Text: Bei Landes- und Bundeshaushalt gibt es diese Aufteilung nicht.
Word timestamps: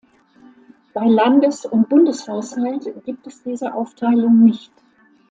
Bei 0.95 1.05
Landes- 1.05 1.63
und 1.67 1.87
Bundeshaushalt 1.87 2.91
gibt 3.05 3.27
es 3.27 3.43
diese 3.43 3.75
Aufteilung 3.75 4.43
nicht. 4.43 4.73